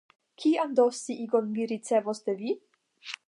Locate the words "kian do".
0.43-0.85